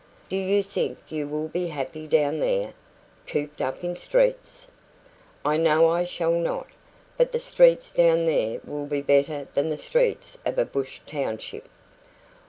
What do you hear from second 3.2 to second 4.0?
cooped up in